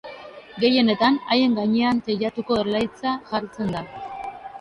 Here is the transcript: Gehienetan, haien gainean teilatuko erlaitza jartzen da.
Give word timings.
Gehienetan, 0.61 1.19
haien 1.35 1.53
gainean 1.59 1.99
teilatuko 2.07 2.57
erlaitza 2.63 3.13
jartzen 3.29 3.71
da. 3.77 3.85